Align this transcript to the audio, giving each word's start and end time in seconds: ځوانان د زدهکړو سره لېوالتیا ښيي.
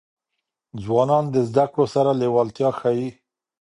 ځوانان 0.83 1.25
د 1.29 1.35
زدهکړو 1.49 1.85
سره 1.95 2.11
لېوالتیا 2.21 2.69
ښيي. 2.79 3.09